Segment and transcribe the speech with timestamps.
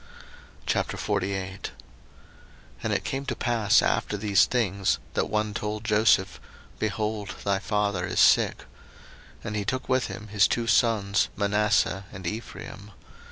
[0.65, 1.69] 01:048:001
[2.81, 6.39] And it came to pass after these things, that one told Joseph,
[6.79, 8.63] Behold, thy father is sick:
[9.43, 12.89] and he took with him his two sons, Manasseh and Ephraim.